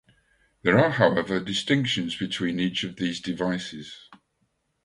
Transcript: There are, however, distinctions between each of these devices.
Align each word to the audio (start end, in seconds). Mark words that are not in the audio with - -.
There 0.63 0.79
are, 0.79 0.89
however, 0.89 1.39
distinctions 1.39 2.15
between 2.15 2.59
each 2.59 2.83
of 2.83 2.95
these 2.95 3.19
devices. 3.21 4.09